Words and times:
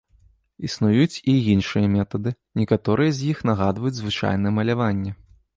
Існуюць 0.67 1.21
і 1.33 1.35
іншыя 1.53 1.91
метады, 1.97 2.35
некаторыя 2.63 3.11
з 3.19 3.29
іх 3.35 3.47
нагадваюць 3.51 3.95
звычайнае 4.01 4.53
маляванне. 4.61 5.11